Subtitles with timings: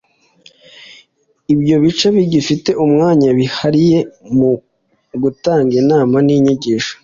[1.53, 3.97] Ibyo bice bigifite umwanya wihariye
[4.37, 4.51] mu
[5.23, 6.93] gutanga inama n’inyigisho,